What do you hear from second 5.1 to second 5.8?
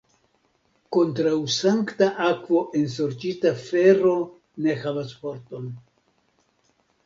forton.